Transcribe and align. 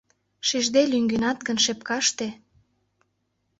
Шижде 0.47 0.81
лӱҥгенат 0.91 1.39
гын 1.47 1.57
шепкаште 1.65 2.27